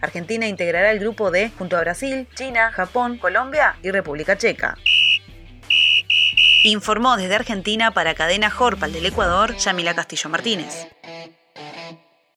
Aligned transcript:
Argentina 0.00 0.46
integrará 0.46 0.90
el 0.90 0.98
grupo 0.98 1.30
D 1.30 1.50
junto 1.58 1.76
a 1.76 1.80
Brasil, 1.80 2.26
China, 2.34 2.72
Japón, 2.72 3.18
Colombia 3.18 3.76
y 3.82 3.90
República 3.90 4.36
Checa. 4.36 4.76
Informó 6.64 7.16
desde 7.16 7.36
Argentina 7.36 7.92
para 7.92 8.14
Cadena 8.14 8.50
Jorpal 8.50 8.92
del 8.92 9.06
Ecuador, 9.06 9.56
Yamila 9.56 9.94
Castillo 9.94 10.28
Martínez. 10.28 10.88